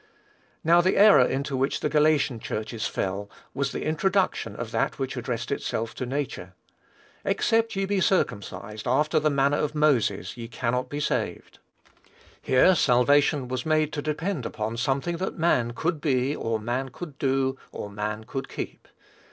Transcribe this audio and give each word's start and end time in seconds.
Now, 0.63 0.81
the 0.81 0.97
error 0.97 1.23
into 1.27 1.55
which 1.55 1.81
the 1.81 1.87
Galatian 1.87 2.39
churches 2.39 2.87
fell, 2.87 3.29
was 3.53 3.71
the 3.71 3.83
introduction 3.83 4.55
of 4.55 4.71
that 4.71 4.97
which 4.97 5.15
addressed 5.15 5.51
itself 5.51 5.93
to 5.93 6.07
nature. 6.07 6.55
"Except 7.23 7.75
ye 7.75 7.85
be 7.85 8.01
circumcised 8.01 8.87
after 8.87 9.19
the 9.19 9.29
manner 9.29 9.57
of 9.57 9.75
Moses, 9.75 10.35
ye 10.35 10.47
cannot 10.47 10.89
be 10.89 10.99
saved." 10.99 11.59
Here 12.41 12.73
salvation 12.73 13.47
was 13.47 13.63
made 13.63 13.93
to 13.93 14.01
depend 14.01 14.43
upon 14.43 14.75
something 14.77 15.17
that 15.17 15.37
man 15.37 15.73
could 15.73 16.01
be, 16.01 16.35
or 16.35 16.59
man 16.59 16.89
could 16.89 17.19
do, 17.19 17.59
or 17.71 17.87
man 17.87 18.23
could 18.23 18.49
keep. 18.49 18.87